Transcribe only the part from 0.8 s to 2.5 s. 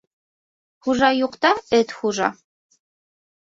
Хужа юҡта эт хужа.